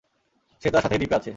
সে 0.61 0.67
তার 0.73 0.81
সাথেই 0.81 0.99
দ্বীপে 0.99 1.15
আছে। 1.15 1.29